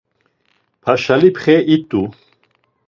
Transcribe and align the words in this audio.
Paşalipxe 0.81 1.55
it̆u. 1.75 2.01